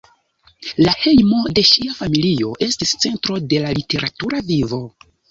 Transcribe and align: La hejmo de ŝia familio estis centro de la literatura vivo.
La 0.83 0.93
hejmo 1.01 1.41
de 1.59 1.63
ŝia 1.71 1.93
familio 1.97 2.53
estis 2.67 2.93
centro 3.03 3.37
de 3.51 3.59
la 3.67 3.75
literatura 3.81 4.41
vivo. 4.49 4.81